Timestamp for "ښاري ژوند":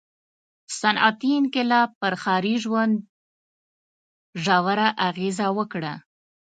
2.21-2.95